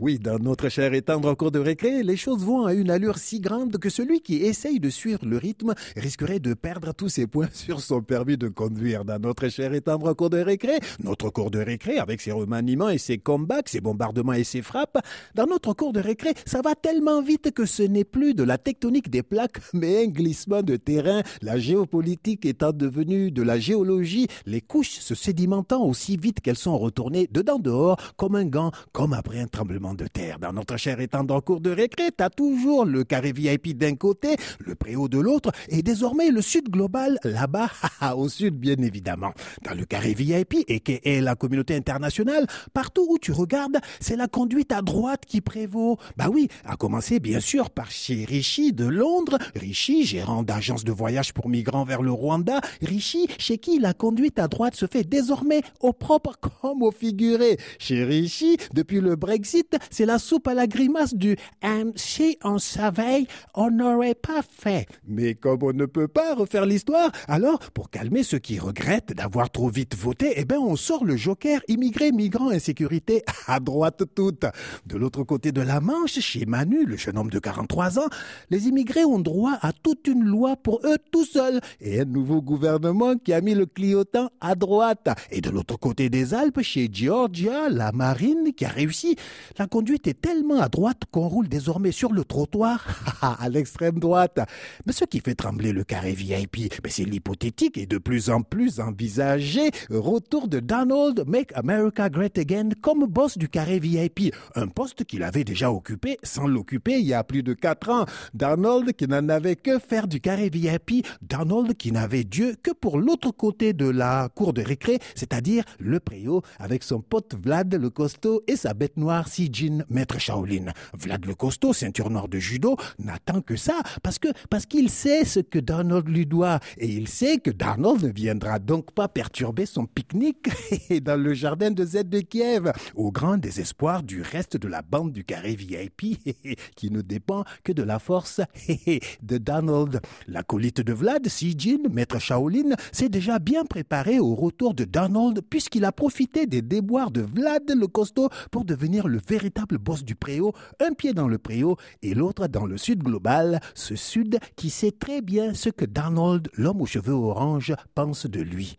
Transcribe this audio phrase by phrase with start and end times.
[0.00, 3.18] Oui, dans notre cher et tendre cours de récré, les choses vont à une allure
[3.18, 7.26] si grande que celui qui essaye de suivre le rythme risquerait de perdre tous ses
[7.26, 9.04] points sur son permis de conduire.
[9.04, 12.88] Dans notre cher et tendre cours de récré, notre cours de récré avec ses remaniements
[12.88, 14.96] et ses comebacks, ses bombardements et ses frappes,
[15.34, 18.56] dans notre cours de récré, ça va tellement vite que ce n'est plus de la
[18.56, 24.28] tectonique des plaques, mais un glissement de terrain, la géopolitique étant devenue de la géologie,
[24.46, 29.12] les couches se sédimentant aussi vite qu'elles sont retournées dedans dehors, comme un gant, comme
[29.12, 30.38] après un tremblement de terre.
[30.38, 34.36] Dans notre cher étendard en cours de récré, t'as toujours le carré VIP d'un côté,
[34.58, 37.70] le préau de l'autre, et désormais le sud global là-bas,
[38.16, 39.32] au sud bien évidemment.
[39.62, 44.16] Dans le carré VIP, et qui est la communauté internationale, partout où tu regardes, c'est
[44.16, 45.98] la conduite à droite qui prévaut.
[46.16, 50.92] Bah oui, à commencer bien sûr par chez Rishi de Londres, Rishi, gérant d'agence de
[50.92, 55.04] voyage pour migrants vers le Rwanda, Rishi, chez qui la conduite à droite se fait
[55.04, 57.58] désormais au propre comme au figuré.
[57.78, 62.58] Chez Rishi, depuis le Brexit, c'est la soupe à la grimace du um, si on
[62.58, 64.86] savait, on n'aurait pas fait.
[65.06, 69.50] Mais comme on ne peut pas refaire l'histoire, alors pour calmer ceux qui regrettent d'avoir
[69.50, 74.44] trop vite voté, eh ben on sort le joker immigré, migrant, insécurité à droite toute.
[74.86, 78.08] De l'autre côté de la Manche, chez Manu, le jeune homme de 43 ans,
[78.50, 82.42] les immigrés ont droit à toute une loi pour eux tout seuls et un nouveau
[82.42, 85.08] gouvernement qui a mis le cliotant à droite.
[85.30, 89.16] Et de l'autre côté des Alpes, chez Georgia, la marine qui a réussi
[89.58, 92.84] la conduite est tellement à droite qu'on roule désormais sur le trottoir
[93.22, 94.40] à l'extrême droite.
[94.84, 98.80] Mais ce qui fait trembler le carré VIP, c'est l'hypothétique et de plus en plus
[98.80, 105.04] envisagé retour de Donald Make America Great Again comme boss du carré VIP, un poste
[105.04, 108.06] qu'il avait déjà occupé sans l'occuper il y a plus de quatre ans.
[108.34, 112.98] Donald qui n'en avait que faire du carré VIP, Donald qui n'avait Dieu que pour
[112.98, 117.90] l'autre côté de la cour de récré, c'est-à-dire le préau avec son pote Vlad le
[117.90, 119.48] costaud et sa bête noire si
[119.88, 120.72] Maître Shaolin.
[120.94, 125.24] Vlad le costaud, ceinture noire de judo, n'attend que ça parce que parce qu'il sait
[125.24, 129.66] ce que Donald lui doit et il sait que Donald ne viendra donc pas perturber
[129.66, 130.48] son pique-nique
[131.02, 135.12] dans le jardin de Z de Kiev, au grand désespoir du reste de la bande
[135.12, 136.18] du carré VIP
[136.76, 138.40] qui ne dépend que de la force
[139.22, 140.00] de Donald.
[140.28, 145.40] L'acolyte de Vlad, Si Jin, maître Shaolin, s'est déjà bien préparé au retour de Donald
[145.48, 150.14] puisqu'il a profité des déboires de Vlad le costaud pour devenir le véritable boss du
[150.14, 154.68] préau, un pied dans le préau et l'autre dans le sud global, ce sud qui
[154.68, 158.76] sait très bien ce que Donald, l'homme aux cheveux orange, pense de lui.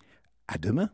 [0.47, 0.89] À demain.